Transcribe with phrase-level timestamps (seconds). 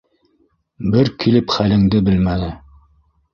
[0.95, 2.49] Бер килеп хәлеңде белмәне!